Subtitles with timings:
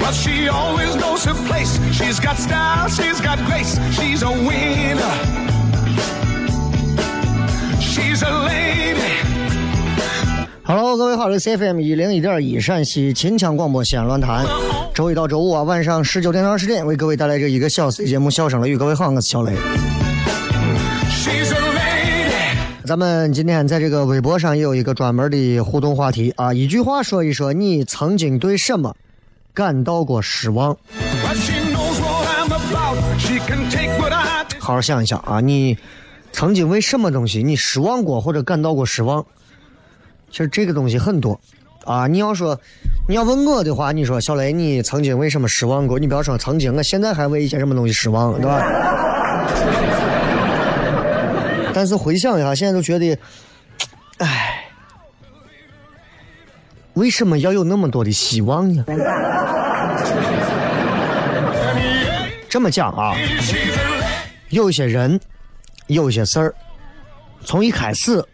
[0.00, 1.78] Well, she always knows her place.
[1.92, 3.78] She's got style, she's got grace.
[3.92, 5.14] She's a winner.
[7.78, 8.96] She's a lady.
[10.64, 14.46] Hello，各位好，这是 CFM 一零一点一陕西秦腔广播西安论坛，
[14.94, 18.76] 周一到周五啊晚上十九点到二十点为各位带来这一个小时的节目《笑声雷雨》。
[18.78, 19.52] 各位好，我是小雷。
[21.10, 22.86] She's a lady.
[22.86, 28.94] 咱们今天在这个微博上也有一个专门的互动话题啊，一句话说一说你曾经对什么
[29.60, 30.74] 感到过失望
[34.58, 35.76] 好好想一想啊，你
[36.32, 39.22] 曾经为什么东西你失望过或者感到过失望？
[40.30, 41.38] 其实这个东西很多
[41.84, 42.06] 啊。
[42.06, 42.58] 你要说
[43.06, 45.98] 你要问我的话，你说小雷，你曾经为什么失望过？
[45.98, 48.64] 你不要说曾经，我现在还为一些什么东西失望，对吧？
[51.74, 53.14] 但是回想一下，现在都觉得，
[54.16, 54.59] 唉，
[56.94, 58.84] 为什么要有那么多的希望呢？
[62.48, 63.14] 这么讲啊，
[64.48, 65.20] 有些人，
[65.86, 66.54] 有些事儿，
[67.44, 68.24] 从一开始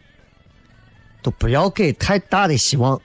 [1.23, 2.99] 都不要给太大的希望。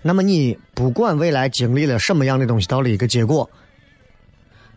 [0.00, 3.48] 那么你不管未来经历了什么样的东西，到了一个结果，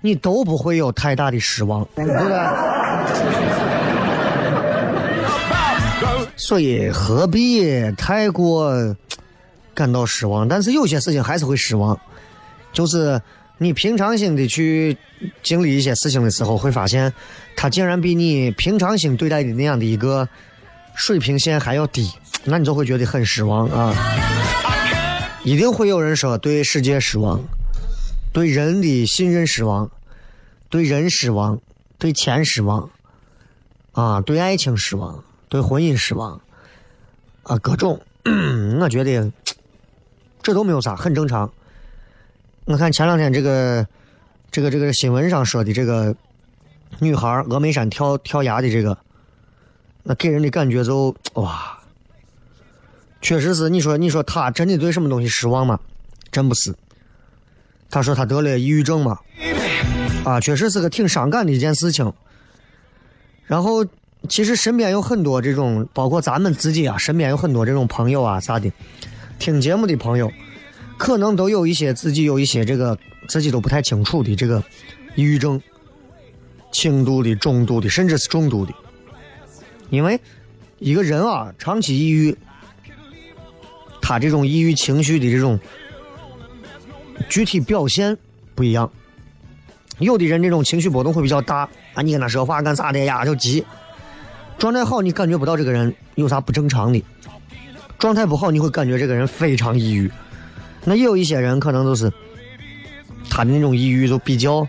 [0.01, 2.53] 你都不会有太大的失望，对吧？
[6.35, 8.95] 所以何必太过
[9.75, 10.47] 感到失望？
[10.47, 11.99] 但是有些事情还是会失望，
[12.73, 13.21] 就是
[13.59, 14.97] 你平常心的去
[15.43, 17.13] 经历一些事情的时候，会发现
[17.55, 20.27] 他竟然比你平常心对待的那样的一个
[20.95, 22.09] 水平线还要低，
[22.45, 23.93] 那你就会觉得很失望啊！
[25.43, 27.39] 一定会有人说对世界失望，
[28.33, 29.91] 对人的信任失望，
[30.69, 31.59] 对人失望，
[31.99, 32.89] 对钱失望，
[33.91, 36.41] 啊，对爱情失望，对婚姻失望，
[37.43, 38.01] 啊，各种，
[38.79, 39.31] 我觉得
[40.45, 41.51] 这都没有啥，很正常。
[42.65, 43.87] 我看前两天这个
[44.51, 46.15] 这个这个新闻上说的这个
[46.99, 48.95] 女孩峨眉山跳跳崖的这个，
[50.03, 51.79] 那给人的感觉就哇，
[53.23, 55.79] 确实是你说你说她真的对什么东西失望吗？
[56.31, 56.71] 真不是。
[57.89, 59.17] 她说她得了抑郁症嘛，
[60.25, 62.13] 啊，确实是个挺伤感的一件事情。
[63.47, 63.83] 然后
[64.29, 68.71] 其实身边有很多这种，包括咱们自己啊，身边有很多这种朋友啊啥的，
[69.39, 70.31] 听节目的朋友。
[70.97, 72.97] 可能都有一些自己有一些这个
[73.27, 74.63] 自己都不太清楚的这个
[75.15, 75.61] 抑郁症，
[76.71, 78.73] 轻度的、中度的，甚至是重度的。
[79.89, 80.17] 因为
[80.79, 82.37] 一个人啊，长期抑郁，
[84.01, 85.59] 他这种抑郁情绪的这种
[87.27, 88.17] 具体表现
[88.55, 88.89] 不一样。
[89.99, 93.65] 有的人这种情绪波动会比较大啊，你跟他说话干啥的呀就急。
[94.57, 97.01] 状态好，你感觉不到这个人有啥不正常的；
[97.97, 100.11] 状态不好，你会感觉这个人非常抑郁。
[100.83, 102.11] 那也有一些人可能都是
[103.29, 104.67] 他的那种抑郁就比较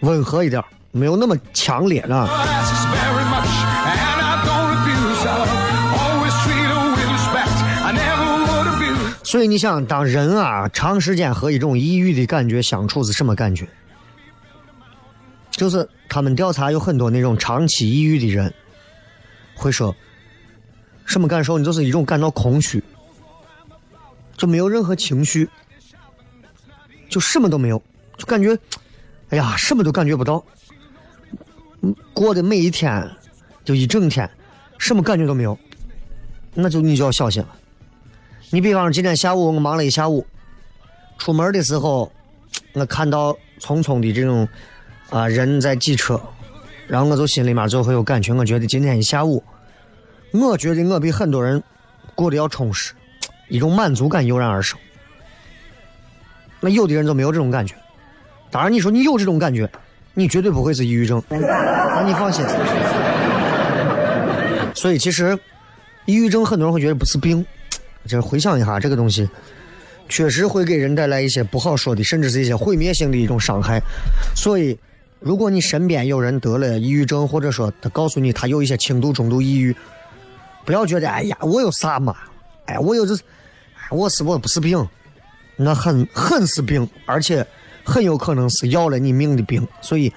[0.00, 2.28] 温和一点，没有那么强烈啊。
[2.28, 3.48] asks very much,
[3.88, 5.42] and I don't abuse her.
[5.98, 7.56] Always treat her with respect.
[7.84, 9.24] I never would abuse.
[9.24, 13.68] 所以你想，当人啊长时间和一种抑郁的感觉相处是什么感觉？
[15.50, 18.52] 就是他们调查有很多那种长期抑郁的人，
[19.54, 19.94] 会说
[21.12, 21.58] 什么感受？
[21.58, 22.82] 你就是一种感到空虚，
[24.34, 25.46] 就没有任何情绪，
[27.10, 27.82] 就什么都没有，
[28.16, 28.58] 就感觉，
[29.28, 30.42] 哎呀，什么都感觉不到，
[32.14, 33.10] 过的每一天
[33.62, 34.26] 就一整天，
[34.78, 35.58] 什么感觉都没有，
[36.54, 37.48] 那就你就要小心了。
[38.48, 40.26] 你比方说今天下午我忙了一下午，
[41.18, 42.10] 出门的时候，
[42.72, 44.48] 我看到匆匆的这种
[45.10, 46.18] 啊人在挤车，
[46.86, 49.44] 然后我就心里面就会有感觉，我觉得今天一下午，
[50.32, 51.62] 我觉得我比很多人
[52.14, 52.92] 过得要充实，
[53.48, 54.78] 一种满足感油然而生。
[56.60, 57.74] 那有的人就没有这种感觉，
[58.50, 59.68] 当然你说你有这种感觉，
[60.14, 62.44] 你绝对不会是抑郁症，那你放心。
[64.74, 65.38] 所以其实，
[66.06, 67.44] 抑郁症很多人会觉得不是病，
[68.04, 69.28] 就是回想一下这个东西，
[70.08, 73.80] 确实会给人带来一些不好说的，甚至是一些毁灭性的一种伤害。
[74.34, 74.78] 所以，
[75.20, 79.76] 如果你身边有人得了抑郁症，或者说他告诉你他有一些轻度、中度抑郁，
[80.64, 82.16] 不要觉得哎呀我有啥嘛，
[82.66, 84.86] 哎我有这，哎我是我不是病，
[85.56, 87.46] 那很很是病，而且
[87.84, 90.12] 很有可能是要了你命的病，所以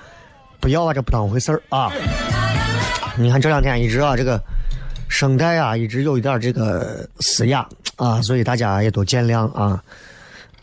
[0.59, 1.92] 不要把这不当回事儿啊。
[3.18, 4.42] 你看这两天一直啊，这个
[5.07, 9.81] 声带啊一直有一点这个嘶哑啊，所以大家也都见谅啊。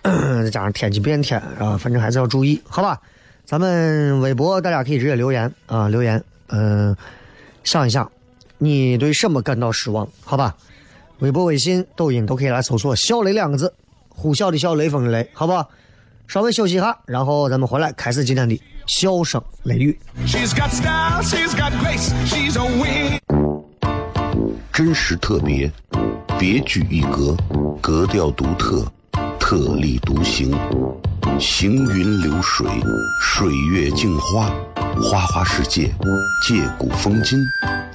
[0.02, 3.00] 再 加上天气变天啊，反正还是要注意，好吧？
[3.44, 6.96] 咱们微博大家可以直接留言啊，留言，嗯、
[7.64, 8.10] 想一想
[8.62, 10.54] 你对什么感到失望，好吧？
[11.18, 13.74] 微博、微信、抖音都可以来搜索“小雷”两个字，
[14.08, 15.68] 呼啸的啸，雷锋的雷，好不好？
[16.28, 19.98] 稍微休息一下，然后咱们回来开始今天的笑声雷雨。
[24.72, 25.68] 真实特别，
[26.38, 27.36] 别具一格，
[27.80, 28.86] 格调独特，
[29.40, 30.56] 特立独行，
[31.40, 32.64] 行云流水，
[33.20, 34.54] 水月镜花，
[35.02, 35.92] 花花世界，
[36.46, 37.38] 借古风今，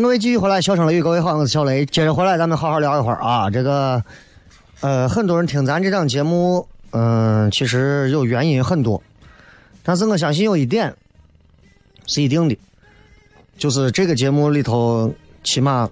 [0.00, 1.86] 各位继续回来，笑声雷雨，各位好，我是小雷。
[1.86, 3.48] 接着回来，咱们好好聊一会儿啊。
[3.48, 4.04] 这个，
[4.80, 9.02] 呃，很多人听咱这档节目，嗯、其实有原因很多，
[9.82, 10.94] 但是我相信有一点
[12.06, 12.58] 是一定的，
[13.56, 15.88] 就是这个节目里头，起码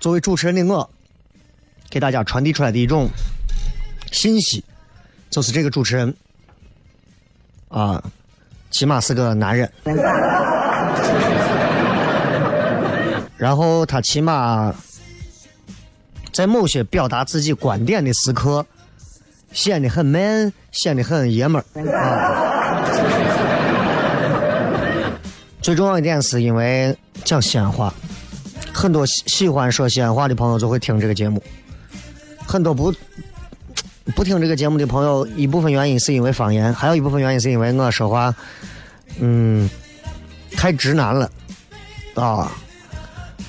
[0.00, 0.90] 作为主持人的我，
[1.88, 3.08] 给大家传递出来的一种
[4.10, 4.64] 信息，
[5.30, 6.12] 就是这个主持人
[7.68, 8.02] 啊，
[8.70, 9.70] 起码是个男人。
[13.38, 14.74] 然后他起码
[16.32, 18.66] 在某些表达自己观点的时刻，
[19.52, 21.64] 显得很 man，显得很爷们儿
[21.96, 22.82] 啊。
[25.62, 27.94] 最重要一点是因为讲西安话，
[28.72, 31.42] 很多喜喜欢说西安话的朋友就会听这个节目，
[32.44, 32.92] 很多不
[34.16, 38.34] 不听这个节目的朋友，一部分原因是因为方言，还有一部分原因是因为我说话，
[39.20, 39.68] 嗯，
[40.52, 41.30] 太直男了
[42.14, 42.50] 啊。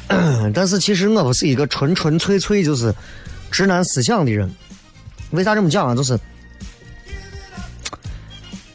[0.54, 2.94] 但是其实我不是一个纯纯粹粹就是
[3.52, 4.50] 直男思想的人。
[5.32, 5.94] 为啥这么讲啊？
[5.94, 6.20] 就是，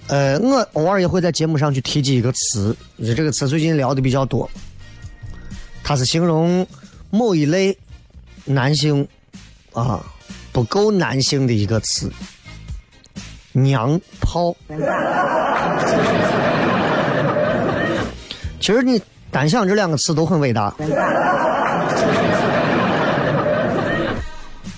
[0.07, 2.77] 呃，我偶尔也会在节目上去提及一个词，
[3.17, 4.49] 这个词最近聊的比较多。
[5.83, 6.65] 它是形容
[7.11, 7.77] 某一类
[8.45, 9.07] 男性
[9.73, 10.01] 啊
[10.53, 12.09] 不够男性的一个词，
[13.51, 14.57] 娘炮。
[18.61, 19.03] 其实你
[19.35, 20.73] 单想这两个词都很伟大，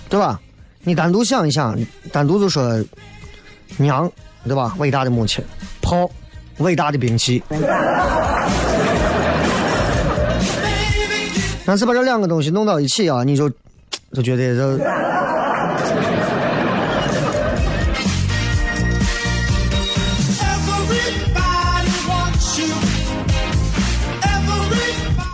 [0.09, 0.41] 对吧？
[0.83, 1.79] 你单独想一想，
[2.11, 2.83] 单独就说
[3.77, 4.11] 娘，
[4.47, 4.75] 对吧？
[4.79, 5.45] 伟大的母亲，
[5.83, 6.09] 炮，
[6.57, 7.43] 伟大的兵器。
[11.67, 13.51] 但是把这两个东西弄到一起啊，你就
[14.15, 15.16] 就觉得这。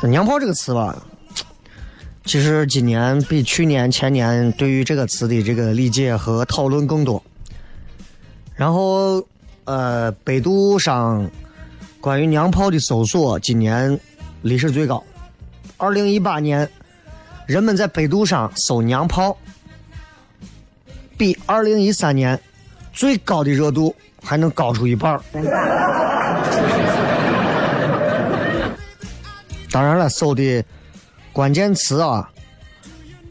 [0.08, 0.96] 娘炮这个词吧。
[2.24, 7.20] 其实今年比去年、前年对于这个词的这个理解和讨论更多。
[8.54, 9.26] 然后，
[9.64, 11.28] 呃，百度上
[12.00, 13.98] 关于娘炮的搜索今年
[14.42, 15.02] 历史最高。
[15.78, 16.68] 二零一八年，
[17.46, 19.36] 人们在百度上搜娘炮，
[21.16, 22.38] 比二零一三年
[22.92, 23.92] 最高的热度
[24.22, 25.20] 还能高出一半
[29.72, 30.64] 当然了，搜的。
[31.32, 32.30] 关键词啊，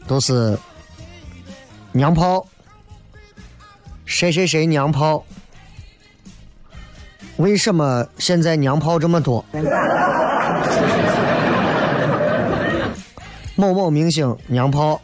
[0.08, 0.58] 都是
[1.92, 2.44] 娘炮，
[4.04, 5.24] 谁谁谁娘炮？
[7.36, 9.44] 为什么现在娘炮这么多？
[13.54, 15.00] 某某明星娘炮，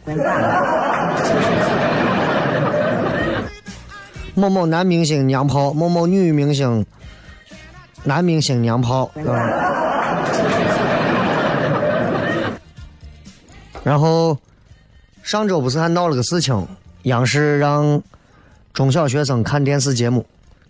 [4.35, 6.85] 某某男明星娘炮，某某女明星
[8.03, 9.09] 男明星娘炮。
[13.89, 14.37] 然后
[15.23, 16.67] 上周不是还闹了个事情，
[17.05, 17.99] 央视让
[18.71, 20.23] 中小学生看电视节目，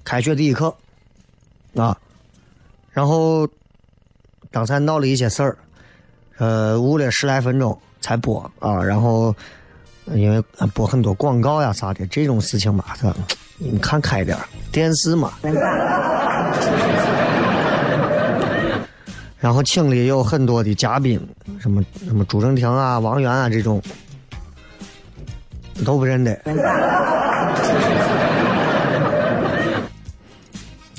[0.05, 0.73] 开学第一课
[1.75, 1.97] 啊，
[2.93, 3.45] 然后
[4.49, 5.57] 刚才闹了一些事儿，
[6.37, 9.35] 呃，捂了十来分钟才播啊，然后
[10.13, 10.41] 因为
[10.73, 12.85] 播很多广告呀啥的，这种事情嘛，
[13.57, 14.37] 你看开点
[14.71, 15.33] 电视嘛。
[19.39, 21.17] 然后请的有很多的嘉宾，
[21.59, 23.81] 什么什么朱正廷啊、王源啊这种
[25.85, 26.33] 都不认得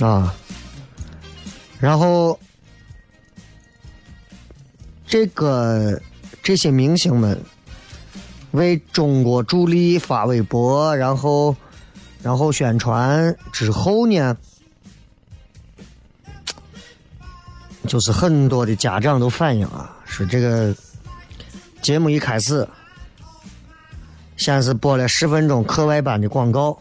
[0.01, 0.35] 啊。
[1.79, 2.39] 然后
[5.07, 6.01] 这个
[6.43, 7.39] 这些明星们
[8.53, 11.55] 为中国助力发微博，然后
[12.23, 14.35] 然后宣传之后呢？
[17.91, 20.73] 就是很多的家长都反映啊，说这个
[21.83, 22.65] 节目一开始，
[24.37, 26.81] 先是播了十分钟课外班的广告，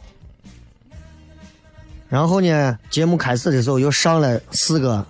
[2.10, 5.04] 然后呢，节目开始的时候又上了四个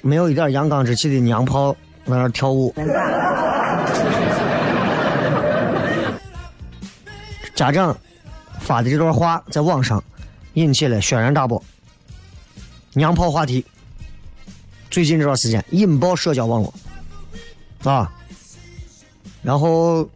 [0.00, 2.74] 没有一点阳刚之气的娘炮在那跳舞，
[7.54, 7.94] 家长
[8.58, 10.02] 发的这段话在网上
[10.54, 11.62] 引起了轩然大波，
[12.94, 13.62] 娘炮话题。
[14.90, 16.72] 最近这段时间引爆社交网络，
[17.84, 18.10] 啊，
[19.42, 20.08] 然后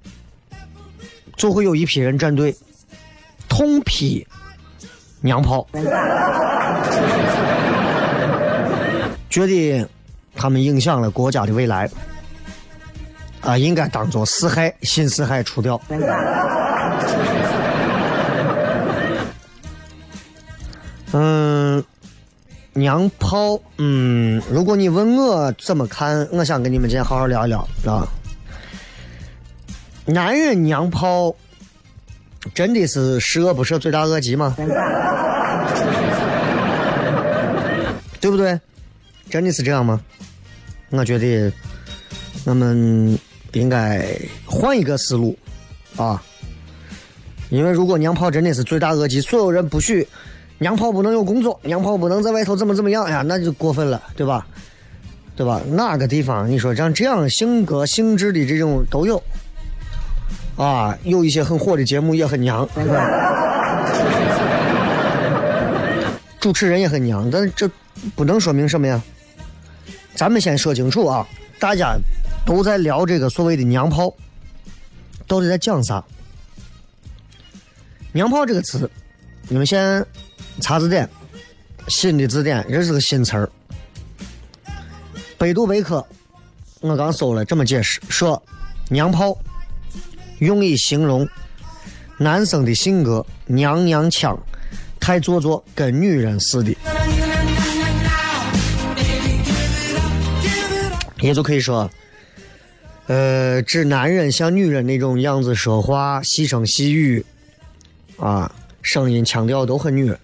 [1.37, 2.57] 就会有一批人站队，
[3.49, 4.27] 痛批
[5.21, 5.67] 娘炮，
[9.29, 9.89] 觉得
[10.35, 11.89] 他们影响了国家的未来，
[13.43, 15.81] 啊，应该当做四害新四害除掉。
[21.13, 21.62] 嗯。
[22.75, 28.09] 娘炮，嗯，如果你问我怎么看，我想跟你们今天好好聊一聊，啊。
[30.07, 31.35] 男人娘炮，
[32.55, 34.57] 真的是十恶不赦、罪大恶极吗？
[38.21, 38.59] 对不对？
[39.29, 40.01] 真的是这样吗？
[40.91, 41.53] 我觉得，
[42.45, 43.19] 我们
[43.53, 44.09] 应该
[44.47, 45.37] 换一个思路，
[45.97, 46.23] 啊，
[47.51, 50.09] 因为如果娘炮真的是罪大恶极，所有人不许。
[50.63, 53.23] 娘炮不能有工作，娘炮不能在外头怎么怎么样呀？
[53.27, 54.47] 那就过分了，对吧？
[55.35, 55.61] 对吧？
[55.67, 59.21] 哪个地方你说像这样性格性质的这种都有
[60.57, 60.97] 啊？
[61.03, 62.69] 有一些很火的节目也很娘，
[66.39, 67.69] 主持人也很娘，但这
[68.15, 69.03] 不能说明什么呀？
[70.15, 71.27] 咱们先说清楚啊！
[71.59, 71.97] 大家
[72.47, 74.15] 都在聊这个所谓的娘炮，
[75.27, 76.05] 到底在讲啥？
[78.13, 78.89] 娘炮这个词，
[79.49, 80.07] 你们先。
[80.61, 81.09] 查字典，
[81.89, 83.51] 新的字典，这是个新词儿。
[85.39, 86.07] 百度百科，
[86.81, 88.41] 我刚搜了，这么解释：说，
[88.89, 89.37] 娘炮，
[90.39, 91.29] 用以形容
[92.17, 94.39] 男生的性格娘娘腔，
[95.01, 96.77] 太做作，跟女人似的。
[101.21, 101.91] 也就可以说，
[103.07, 107.25] 呃，指男人像女人那种样子说话，细声细语，
[108.17, 110.19] 啊，声音腔调都很女人，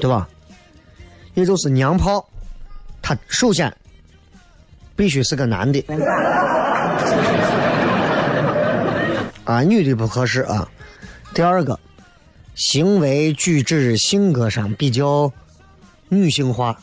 [0.00, 0.28] 对吧？
[1.34, 2.28] 也就是娘炮，
[3.00, 3.72] 他首先
[4.96, 5.80] 必须是个男的，
[9.44, 10.68] 啊，女的不合适啊。
[11.32, 11.78] 第二个，
[12.56, 15.32] 行为举止、性格上比较
[16.08, 16.76] 女性化，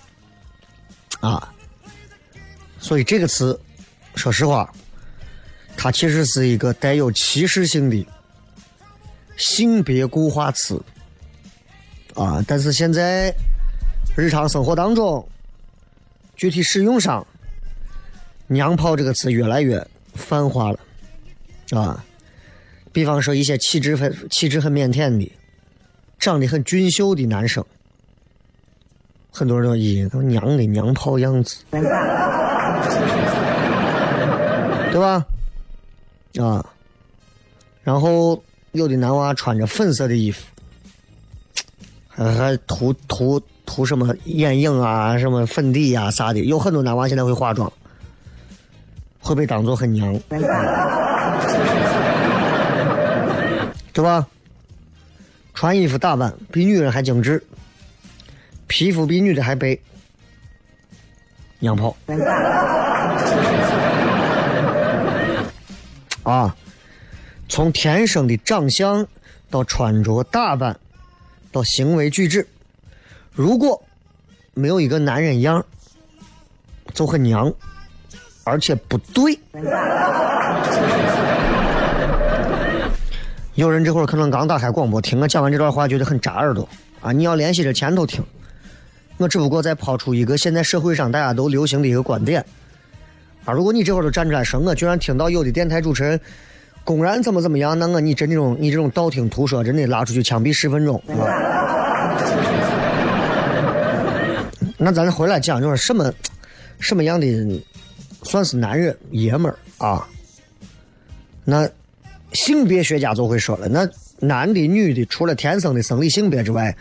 [1.20, 1.54] 啊。
[2.80, 3.60] 所以这个词，
[4.16, 4.72] 说实话，
[5.76, 8.08] 它其实是一个带有歧视性的
[9.36, 10.82] 性别固化词
[12.18, 12.44] 啊。
[12.48, 13.34] 但是现在
[14.16, 15.26] 日常生活当中，
[16.36, 17.26] 具体使用上
[18.48, 20.80] ，“娘炮”这个词越来越泛化了
[21.72, 22.04] 啊。
[22.92, 25.32] 比方说一些气质很气质很腼腆的、
[26.18, 27.64] 长得很俊秀的男生，
[29.32, 31.58] 很多人都咦，都娘的娘炮样子。
[34.92, 35.24] 对吧？
[36.40, 36.66] 啊，
[37.84, 40.44] 然后有的男娃穿着粉色的衣服，
[42.18, 46.40] 还涂涂涂什么眼影啊、什么粉底呀啥的。
[46.40, 47.72] 有很多男娃现在会化妆，
[49.20, 50.20] 会被当做很娘，
[53.94, 54.28] 对吧？
[55.54, 57.44] 穿衣服打扮比女人还精致，
[58.68, 59.78] 皮肤比女的还白。
[61.60, 61.96] 娘炮
[66.22, 66.56] 啊！
[67.50, 69.08] 从天生的长相
[69.50, 70.78] 到穿着打扮，
[71.52, 72.48] 到行为举止，
[73.34, 73.82] 如果
[74.54, 75.66] 没有一个男人样，
[76.94, 77.54] 就很娘，
[78.44, 79.40] 而且不对。
[83.56, 86.68] 有人这会儿可能刚打开广播，听我讲完这段话，觉得很扎耳朵
[87.02, 87.12] 啊！
[87.12, 88.24] 你要联系着前头听。
[89.18, 92.46] 我只不过在抛出一个现在社会上大家都流行的一个观点
[93.46, 93.54] 啊！
[93.54, 96.20] 如果你这会儿都站出来说，我居然听到有的电台主持人
[96.88, 101.04] 公然怎么怎么样，那我你真这种你这种道听途说，真的拉出去枪毙十分钟。
[104.78, 106.14] 那咱回来讲，就是什么
[106.80, 107.62] 什么样的
[108.24, 110.08] 算是男人爷们儿啊？
[111.44, 111.70] 那
[112.32, 113.86] 性别学家就会说了，那
[114.20, 116.74] 男的女的除了天生的生理性别之外，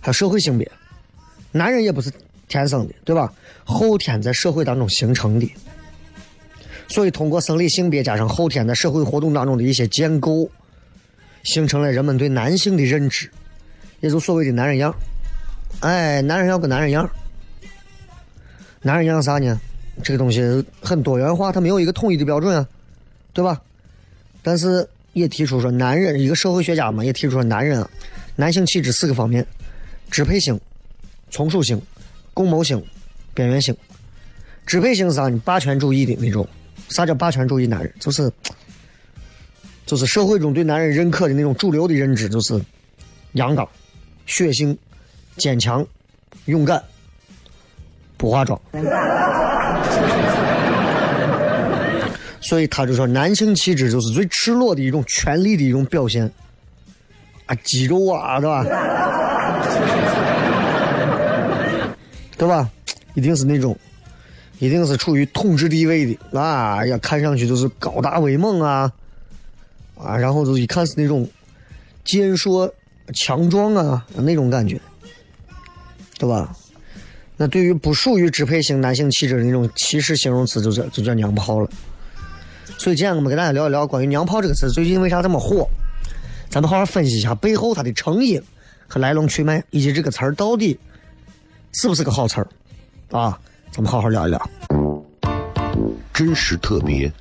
[0.00, 0.66] 还有社会性别。
[1.52, 2.10] 男人也不是
[2.48, 3.30] 天生的，对吧？
[3.64, 5.54] 后天在社会当中形成的，
[6.94, 10.48] 所以通过生理性别加上后天在社会活动当中的一些建构，
[11.42, 13.28] 形成了人们对男性的认知，
[13.98, 14.94] 也就所谓的男人样。
[15.80, 17.10] 哎，男人要个男人样。
[18.80, 19.60] 男人样啥呢？
[20.04, 20.40] 这个东西
[20.80, 22.64] 很多元化，它没有一个统一的标准啊，
[23.32, 23.60] 对吧？
[24.40, 27.90] 但是也提出说，男人一个社会学家嘛，也提出说，男人啊，
[28.36, 29.44] 男性气质四个方面：
[30.12, 30.60] 支配性。
[31.28, 31.82] 从属性、
[32.32, 32.80] 共谋性、
[33.34, 33.76] 边缘性、
[34.64, 35.28] 支配性是啥？
[35.44, 36.48] 霸权主义的那种。
[36.88, 37.92] 啥叫霸权主义男人？
[37.98, 38.30] 就是，
[39.86, 42.60] 就是社会中对男人认可的那种主流的认知，就是
[43.32, 43.66] 阳刚、
[44.26, 44.76] 血性、
[45.36, 45.86] 坚强、
[46.46, 46.82] 勇敢、
[48.16, 48.60] 不化妆。
[52.40, 56.30] 所以他就说，男性气质就是最赤裸的一种权力的一种表现。
[57.46, 58.64] 啊，肌肉啊，对吧？
[62.36, 62.68] 对吧？
[63.14, 63.76] 一定是那种，
[64.64, 66.84] 一定是处于统治地位的啊！
[66.86, 68.90] 呀，看上去就是高大威猛啊，
[69.94, 71.28] 啊，然后就一看是那种
[72.02, 72.72] 健硕
[73.12, 74.80] 强壮啊那种感觉，
[76.18, 76.56] 对吧？
[77.36, 81.68] 那对于不属于支配型男性气质的那种歧视形容词，就叫就叫娘炮了。
[82.78, 85.68] 所以今天我们跟大家聊一聊关于“娘炮”这个词最近为啥这么火？
[86.48, 88.42] 咱们好好分析一下背后它的成因
[88.88, 90.78] 和来龙去脉，以及这个词儿到底。
[91.76, 92.46] 是不是个好词儿
[93.10, 93.36] 啊？
[93.74, 94.50] 咱们好好聊一聊。
[96.12, 97.12] 真实特别，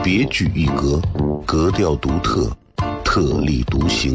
[0.00, 1.02] 别具一格，
[1.44, 2.48] 格调独特，
[3.02, 4.14] 特立独行，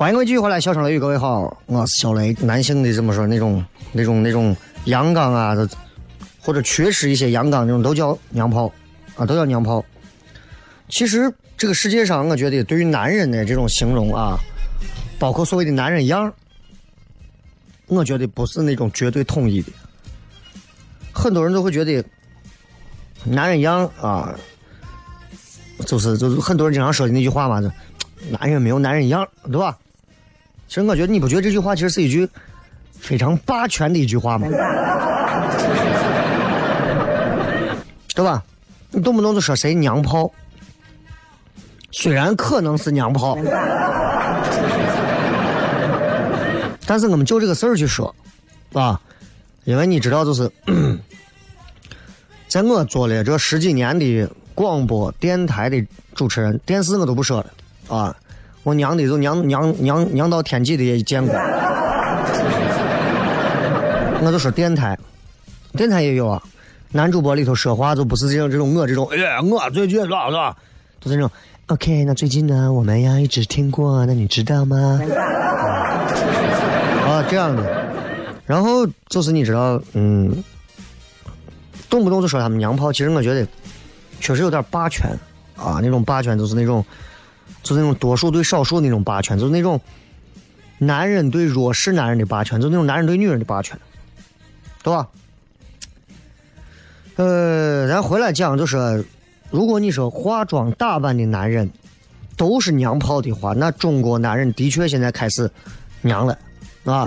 [0.00, 2.32] 欢迎各位继续回来，小声雷雨，各位好，我是小雷。
[2.40, 5.54] 男性的这么说，那种、那种、那种阳刚啊，
[6.40, 8.72] 或者缺失一些阳刚那种，都叫娘炮
[9.14, 9.84] 啊，都叫娘炮。
[10.88, 14.38] 其实这个世界上，我觉得对于男人的这种形容啊，
[15.18, 16.32] 包括所谓的男人样，
[17.86, 19.70] 我觉得不是那种绝对统一的。
[21.12, 22.02] 很多人都会觉得
[23.22, 24.34] 男人样啊，
[25.84, 27.70] 就是就是很多人经常说的那句话嘛，就
[28.30, 29.76] 男人没有男人样，对吧？
[30.70, 32.28] 其实我觉得你不觉得这句话其实是一句
[32.92, 34.46] 非常霸权的一句话吗？
[38.14, 38.40] 对吧？
[38.92, 40.30] 你动不动就说谁娘炮，
[41.90, 43.36] 虽然可能是娘炮，
[46.86, 48.14] 但是我们就这个事儿去说，
[48.72, 49.00] 啊，
[49.64, 50.48] 因为你知道，就是
[52.46, 57.46] 在我做了这十几年的广播电台的主持人，电视我都不说了
[57.88, 58.16] 啊。
[58.62, 61.34] 我娘的，就娘娘娘娘到天际的也见过，
[64.22, 64.98] 我就说电台，
[65.72, 66.42] 电台也有啊。
[66.92, 70.54] 男主播里头说话就不是这种这种我这种，哎，我最近咋咋，
[71.00, 71.30] 都是那种。
[71.68, 75.00] OK，那最近呢，我们要一直听过，那你知道吗？
[77.06, 77.64] 啊，这样的。
[78.44, 80.44] 然后就是你知道，嗯，
[81.88, 83.46] 动不动就说他们娘炮，其实我觉得
[84.20, 85.08] 确实有点霸权
[85.56, 86.84] 啊，那种霸权就是那种。
[87.62, 89.80] 就那种多数对少数那种霸权，就是那种
[90.78, 93.78] 男人对弱势男人的霸权，就是那种男人对女人的霸权，
[94.82, 95.06] 对吧？
[97.16, 99.04] 呃，咱回来讲，就是
[99.50, 101.70] 如果你说化妆打扮的男人
[102.36, 105.50] 都是娘炮的话，那中国男人的确现在开始
[106.00, 106.38] 娘了，
[106.84, 107.06] 啊？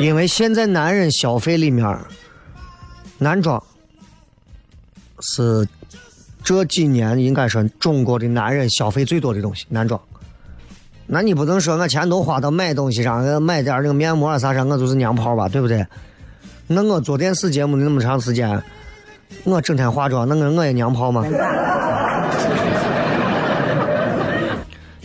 [0.00, 1.98] 因为现在男人消费里面，
[3.18, 3.62] 男装
[5.20, 5.68] 是。
[6.46, 10.00] 这几年应该说中国的男人消费最多的东西，男装。
[11.04, 15.84] 那你不能说我钱都花到买东西上，买点那个面膜啥啥，我就是娘炮吧，对不对？
[16.68, 18.62] 那我做电视节目的那么长时间，
[19.42, 21.24] 我整天化妆，那我我也娘炮吗？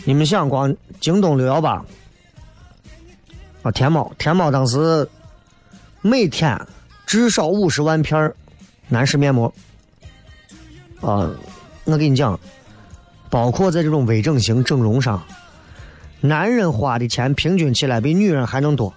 [0.05, 1.83] 你们想光京东六幺八
[3.63, 5.09] 啊，天猫，天猫当时
[6.01, 6.55] 每天
[7.07, 8.31] 至少五十万片
[8.89, 9.51] 男士面膜。
[11.01, 11.29] 啊，
[11.85, 12.39] 我跟你讲，
[13.29, 15.21] 包括在这种微整形、整容上，
[16.19, 18.93] 男人花的钱平均起来比女人还能多，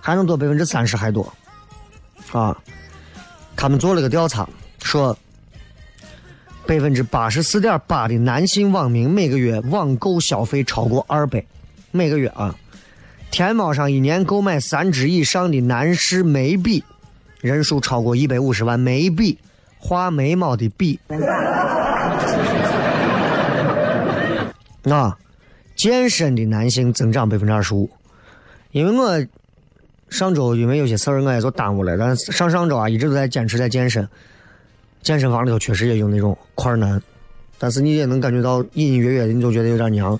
[0.00, 1.30] 还能多百分之三十还多。
[2.32, 2.56] 啊，
[3.54, 4.48] 他们做了个调查，
[4.82, 5.14] 说
[6.66, 11.44] 百分之八十四点八的男性网民每个月网购消费超过二百，
[11.90, 12.54] 每个月啊，
[13.30, 16.82] 天猫上一年购买三支以上的男士眉笔
[17.40, 19.38] 人数超过一百五十万，眉笔。
[19.82, 21.00] 画眉毛的笔，
[24.84, 25.16] 啊，
[25.74, 27.88] 健身的男性增长百分之二十五。
[28.72, 29.26] 因为我
[30.10, 34.06] 上周因为有些事儿我也就耽误了，但上上周啊一直都在坚持在健身。
[35.02, 37.00] 健身房里头确实也有那种块男，
[37.58, 40.16] 但是你也能感觉到隐隐约约的，你就觉得有点娘。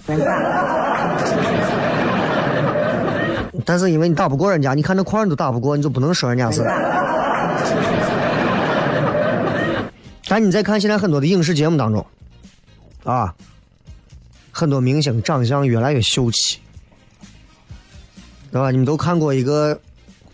[3.66, 6.62] 但是因为你打不过人家，你看那块你都打不过，你就不能说人家是。
[10.30, 12.06] 但你再看现在很多的影视节目当中，
[13.02, 13.34] 啊，
[14.52, 16.60] 很多明星长相越来越秀气，
[18.52, 18.70] 对吧？
[18.70, 19.80] 你们都看过一个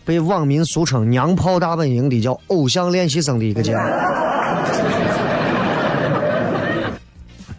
[0.04, 3.80] 被网民俗称“娘炮大本营”的叫《偶像练习生》的一个节目，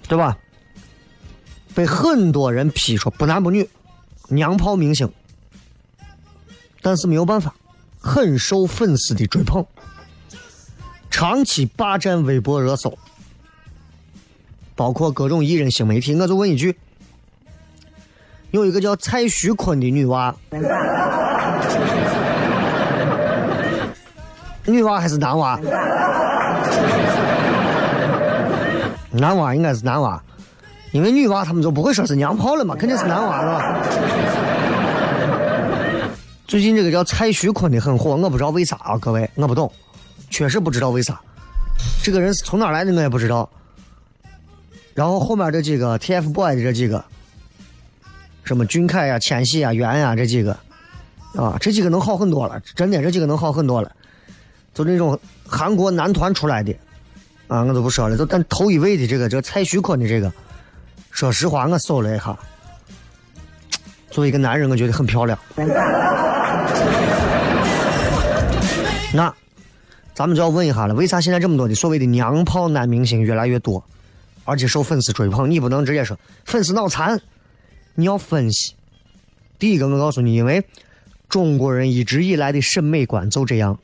[0.07, 0.37] 对吧？
[1.73, 3.67] 被很多人批说不男不女，
[4.27, 5.11] 娘炮明星。
[6.83, 7.55] 但是没有办法，
[7.99, 9.65] 很受粉丝的追捧，
[11.09, 12.97] 长期霸占微博热搜，
[14.75, 16.15] 包括各种艺人、新媒体。
[16.15, 16.77] 我就问一句：
[18.51, 20.35] 有一个叫蔡徐坤的女娃，
[24.65, 25.59] 女娃还是男娃？
[29.09, 30.21] 男娃应该是男娃，
[30.91, 33.81] 因为女娃他们就不会说是娘炮了嘛，肯定是男娃了。
[36.45, 39.71] 最近这个叫蔡徐坤的很火，我不知道为啥啊，各位，我不懂，
[40.29, 41.19] 确实不知道为啥。
[42.03, 43.49] 这个人是从哪来的我也不知道。
[44.93, 47.05] 然后后面这几个 TFBOY 的这几个，
[48.43, 50.57] 什么俊凯呀、千玺呀、袁呀这几个，
[51.35, 53.91] 啊，这几个能好很多了，真的，这几个能好很多了。
[54.73, 56.75] 就那种韩国男团出来的，
[57.47, 58.17] 啊，我都不说了。
[58.17, 60.33] 就但头一位的这个，这个蔡徐坤的这个，
[61.11, 62.35] 说实话，我搜了一下，
[64.09, 65.37] 作为一个男人，我觉得很漂亮。
[69.13, 69.31] 那，
[70.17, 73.83] 咱们就要问一下了，为啥现在这么多的所谓的娘炮男明星越来越多，
[74.45, 75.47] 而且受粉丝追捧？
[75.51, 77.21] 你不能直接说粉丝脑残，
[77.93, 78.73] 你要分析。
[79.59, 80.65] 第一个，我告诉你，因为
[81.29, 83.77] 中国人一直以来的审美观就这样。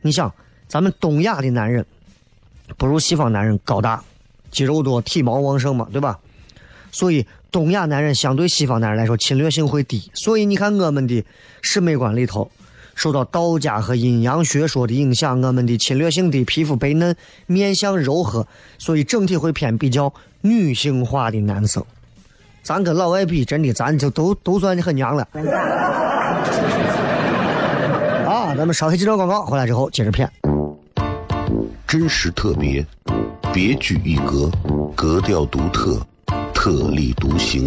[0.00, 0.32] 你想，
[0.66, 1.84] 咱们东亚的男人
[2.78, 4.02] 不如西方男人高大、
[4.50, 6.18] 肌肉多、体毛旺盛嘛，对吧？
[6.90, 10.10] 所以东亚男人相对西方男人来说侵略性会低。
[10.14, 11.22] 所以你看，我们的
[11.60, 12.50] 审美观里头。
[12.94, 17.14] 受到道家和阴阳学说的影响，我们的侵略性的，皮肤白嫩，
[17.46, 18.46] 面相柔和，
[18.78, 21.84] 所以整体会偏比较女性化的男生。
[22.62, 25.28] 咱跟老外比，真的咱就都都算很娘了。
[28.26, 30.30] 啊，咱们稍微几段广告，回来之后接着骗。
[31.86, 32.84] 真实特别，
[33.52, 34.50] 别具一格，
[34.96, 36.00] 格调独特，
[36.52, 37.66] 特立独行，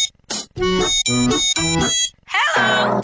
[1.07, 3.01] Hello,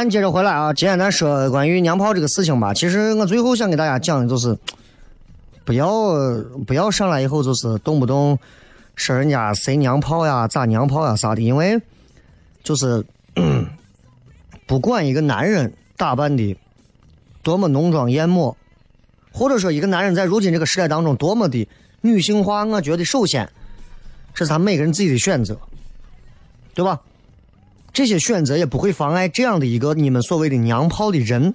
[0.00, 2.72] 咱接着回来啊，今天咱说关于娘炮这个事情吧。
[2.72, 4.56] 其实我最后想给大家讲的就是，
[5.62, 5.90] 不要
[6.66, 8.38] 不要上来以后就是动不动
[8.94, 11.78] 说人家谁娘炮呀、咋娘炮呀啥的，因为
[12.62, 13.04] 就是
[14.66, 16.56] 不管一个男人打扮的
[17.42, 18.56] 多么浓妆艳抹，
[19.30, 21.68] 或者说一个男人在如今这个时代当中多么的
[22.00, 23.46] 女性化，我觉得首先
[24.32, 25.58] 这是他每个人自己的选择，
[26.72, 26.98] 对吧？
[27.92, 31.54] 这些选择也不会妨碍这样的一个你们所谓的娘炮的人，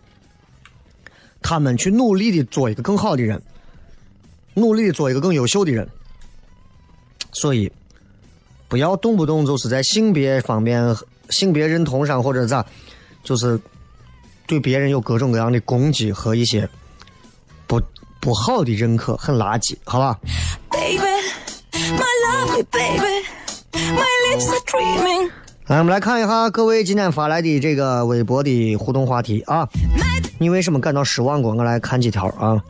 [1.41, 3.41] 他们去努力的做一个更好的人，
[4.53, 5.87] 努力的做一个更优秀的人。
[7.31, 7.71] 所以，
[8.67, 10.95] 不要动不动就是在性别方面、
[11.29, 12.65] 性别认同上或者咋，
[13.23, 13.59] 就是
[14.47, 16.67] 对别人有各种各样的攻击和一些
[17.67, 17.81] 不
[18.19, 20.19] 不好的认可，很垃圾，好吧
[20.69, 20.99] ？baby.
[21.71, 23.25] My lovely baby.
[23.73, 25.31] My lips are dreaming.
[25.67, 29.67] 来，我们来看一下各位今天发来的这个微博的互动话题啊，
[30.37, 31.55] 你为什么感到失望过？
[31.55, 32.61] 我来看几条啊。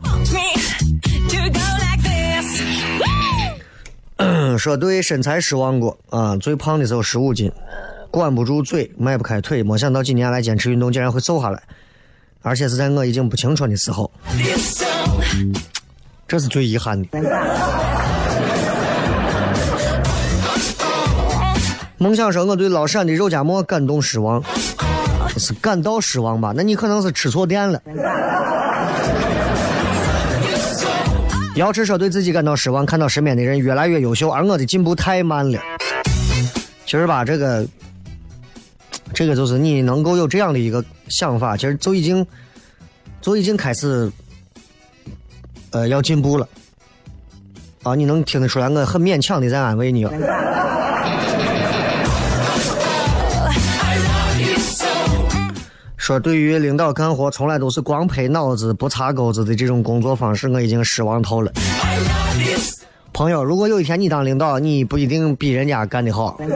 [4.56, 7.52] 说对身材失望过啊，最胖的时候十五斤，
[8.10, 11.62] 管不住嘴，迈不开腿，没想到几年来坚持运动竟然会瘦下来，
[12.40, 14.10] 而且是在我已经不青春的时候，
[16.26, 17.85] 这是最遗憾的。
[21.98, 24.42] 梦想说我对老陕的肉夹馍感动失望，
[25.38, 26.52] 是感到失望吧？
[26.54, 27.80] 那你可能是吃错店了。
[31.54, 35.58] 瑶池说对自己感到失望，看到身边的人越来越优秀，而我的进步太慢了。
[36.84, 37.66] 其实吧，这个，
[39.14, 42.26] 这个就是你能够有这样的一个想法，其实就已经，
[43.22, 44.12] 就已经开始，
[45.70, 46.46] 呃，要进步了。
[47.84, 50.12] 啊，你能听得出来，我很勉强的在安慰你了。
[56.06, 61.50] 说对于领导干活从来都是光拍脑子不擦钩子的这种工作方式，我已经失望透了。
[63.12, 66.38] 朋友，如果有一天你当领导，你不一定比人家干得好。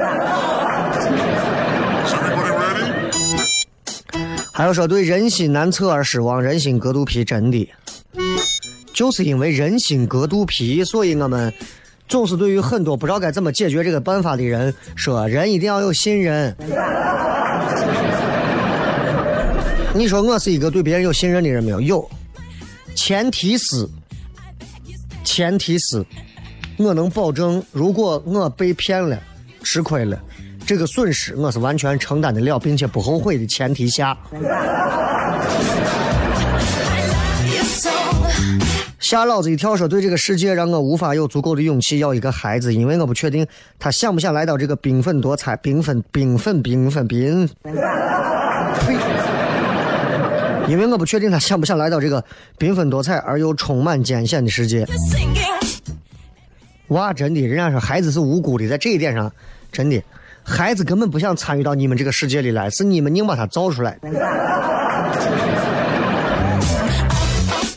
[4.55, 7.69] 还有说对人心难测而失望，人心隔肚皮，真的，
[8.95, 11.53] 就是因为人心隔肚皮，所以我们
[12.07, 16.57] 总是对于很多不知道该怎么解决这个办法的人说，人一定要有信任。
[20.01, 21.79] 你说我是一个对别人有信任的人没有？
[21.79, 22.11] 有，
[22.95, 23.87] 前提是，
[25.25, 26.03] 前提是，
[26.79, 29.21] 我能保证，如果我被骗了、
[29.63, 30.19] 吃亏了，
[30.65, 34.17] 这个损失我是完全承担得了，并且不后悔的前提下。
[38.99, 39.77] 吓老子一跳！
[39.77, 43.47] 说对这个世界让我无法有足够的勇气要一个孩子，因为我不确定
[43.79, 47.47] 他想不想来到这个缤纷多彩、缤纷缤纷缤纷缤。
[50.71, 50.73] 呸！
[50.73, 52.25] 因为我不确定他想不想来到这个
[52.59, 54.87] 缤纷多彩而又充满艰险的世界。
[56.89, 59.31] 哇，真的，人家说孩子是无辜的，在这一点上，
[59.71, 60.03] 真的，
[60.43, 63.99] 孩子根本不想参与到你们这个世界里来，是你们硬把他造出来。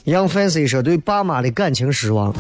[0.05, 2.33] 杨 fancy 说对爸妈的感情失望，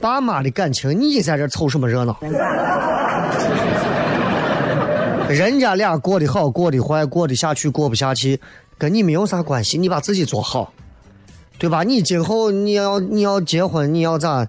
[0.00, 2.16] 爸妈的感情，你在这凑什么热闹？
[5.28, 8.38] 人家俩过得好，过得坏，过得下去，过不下去，
[8.78, 9.78] 跟你没有啥关系。
[9.78, 10.72] 你把自己做好，
[11.58, 11.82] 对吧？
[11.82, 14.46] 你今后你要你要结婚，你要咋？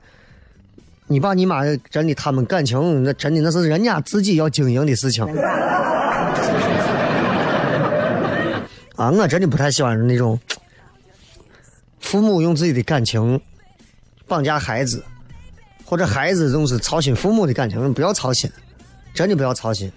[1.10, 5.24] 你爸你妈真的他们感情，那真的那是人家自己要经营的事情。
[8.98, 10.38] 啊，我真的不太喜欢那种
[12.02, 13.40] 父母用自己的感情
[14.28, 15.02] 绑架孩子，
[15.86, 18.52] 或者孩子总是操心父母的感情，不要操心，
[19.13, 19.90] 真的不要操心。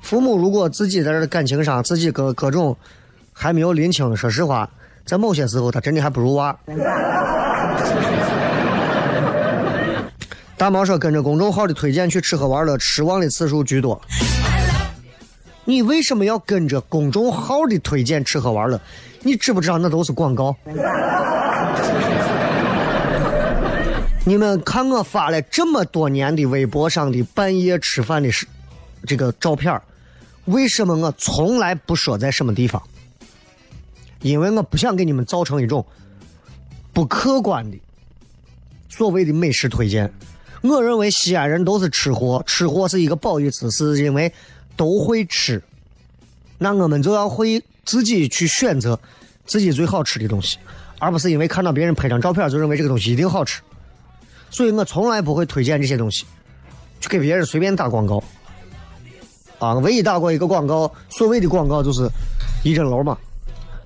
[0.00, 2.74] 父母如果自己在这感情上自己各各种
[3.40, 4.68] 还没有拎清，说实话，
[5.06, 6.54] 在某些时候他真的还不如娃。
[10.56, 14.00] 大毛说跟着公众号的推荐去吃喝玩乐，失望的次数居多。
[15.64, 18.80] 你为什么要跟着公众号的推荐吃喝玩乐？
[19.22, 20.56] 你知不知道那都是广告？
[24.24, 28.44] 你们看我发了这么多年的微博上的半夜吃饭的是
[29.06, 29.80] 这个照片
[30.46, 32.82] 为什么我从来不说在什么地方？
[34.20, 35.84] 因为我不想给你们造成一种
[36.92, 37.78] 不客观的
[38.88, 40.12] 所谓的美食推荐。
[40.62, 44.32] 我认为西安人都是吃货，吃货是一个褒义词，是因为
[44.76, 45.62] 都会吃。
[46.58, 48.98] 那我们就要会自己去选择
[49.46, 50.58] 自己最好吃的东西，
[50.98, 53.62] 而不是因为看到别人拍张照片就认为这个东西一定好吃。
[54.50, 56.24] 所以我从来不会推荐这些东西，
[57.00, 58.20] 去给别人随便打广告。
[59.60, 62.08] 啊，唯一打过一个广告，所谓的广告就是
[62.64, 63.16] 一针楼嘛，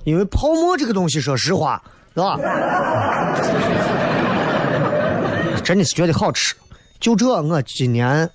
[0.05, 1.83] 因为泡沫这个东西，说实话，
[2.15, 2.39] 是吧？
[5.63, 6.55] 真的是觉得好吃。
[6.99, 8.29] 就这，我今年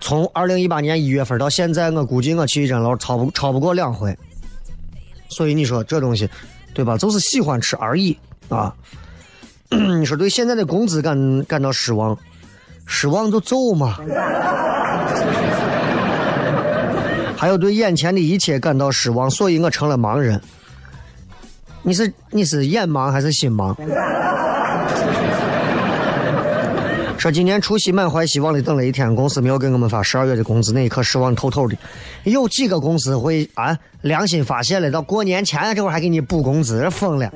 [0.00, 4.16] 从二零一八年一月份到现在，我估计我去一针楼超不超不过两回。
[5.28, 6.28] 所以你说这东西，
[6.74, 6.96] 对吧？
[6.96, 8.16] 就是喜欢吃而已
[8.48, 8.74] 啊。
[9.70, 12.16] 你说对现在的工资感感到失望，
[12.86, 13.98] 失望就走嘛。
[17.38, 20.40] 还有对眼前的一切感到失望，所以我成了盲人。
[21.82, 23.72] 你是你是眼盲还是心盲？
[27.16, 31.76] 说今年除夕满怀希望的等了一天，公司没有给我们发十二月的工资，那一刻失望透透的。
[32.24, 37.30] 有几个公司会啊良心发现了，到过年前这会还给你补工资，疯了。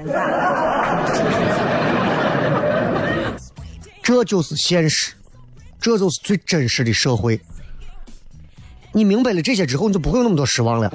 [4.02, 5.12] 这就是现实，
[5.80, 7.40] 这就是最真实的社会。
[8.92, 10.92] 你明白了这些之后，你就不会有那么多失望了。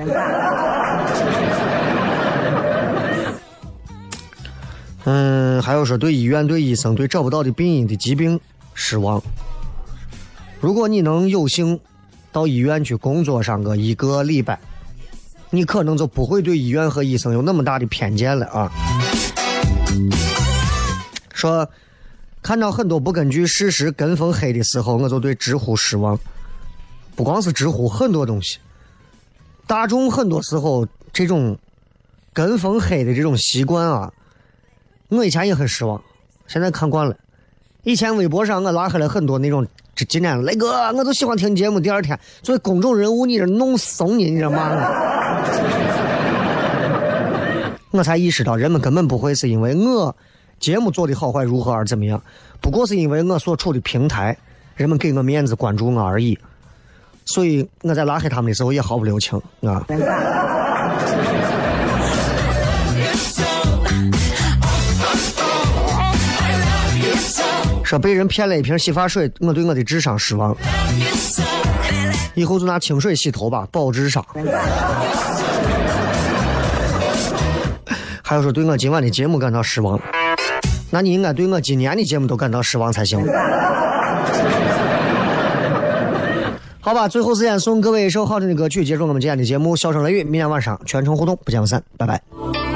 [5.05, 8.39] 嗯，还有说对医院、对医生、对找不到的病因的疾病
[8.73, 9.21] 失望。
[10.59, 11.79] 如果你能有幸
[12.31, 14.59] 到医院去工作上个一个礼拜，
[15.49, 18.71] 你可能就不会对医院和医生有那么大的偏见了啊。
[21.33, 21.69] 说
[22.41, 26.19] 看到很多不根据事实跟风黑的时候，我就对知乎失望。
[27.17, 28.59] 不光是知乎，很多东西，
[29.65, 31.57] 大众很多时候这种
[32.31, 34.13] 跟风黑的这种习惯啊，
[35.09, 35.99] 我以前也很失望，
[36.45, 37.17] 现在看惯了。
[37.81, 39.65] 以前微博上我拉黑了很多那种，
[39.95, 41.79] 这今天雷哥，我就喜欢听节目。
[41.79, 44.79] 第二天作为公众人物，你这弄怂你，你这骂我，
[47.97, 50.15] 我才意识到人们根本不会是因为我
[50.59, 52.21] 节目做的好坏如何而怎么样，
[52.61, 54.37] 不过是因为我所处的平台，
[54.75, 56.37] 人们给我面子关注我而已。
[57.27, 59.85] 所以我在拉黑他们的时候也毫不留情啊。
[67.83, 70.55] 说被人骗了一瓶洗发水，我对我的智商失望。
[72.33, 74.25] 以后就拿清水洗头吧，保智商。
[78.21, 79.97] 还有说对我今晚的节目感到失望，
[80.89, 83.25] 那你应该对我今年的节目都感到失望才行。
[86.87, 89.75] 好吧，最后时间送各位一首好听的歌曲，结束我们今天的节目。
[89.75, 92.66] 笑声雷雨，明天晚上全程互动，不见不散，拜拜。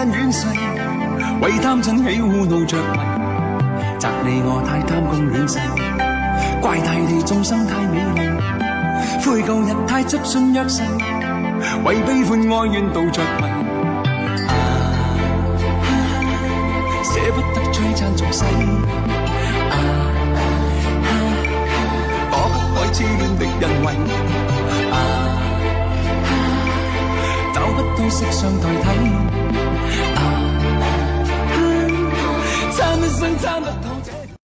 [0.00, 0.46] 會轉眼遠逝，
[1.42, 2.98] 為貪嗔喜惡怒着迷，
[3.98, 5.60] 责你我太贪功戀勢，
[6.62, 8.20] 怪大地众生太美丽，
[9.22, 10.82] 悔旧日太执信约誓，
[11.84, 13.44] 为悲欢哀怨妒着迷。
[14.48, 14.52] 啊
[17.04, 18.44] 捨不得璀璨俗世，
[19.70, 19.74] 啊
[22.30, 23.86] 躲不开痴恋的人為，
[28.00, 28.86] 啊，找不到色相代替，
[30.16, 30.20] 啊，
[32.72, 33.99] 參一生參不透。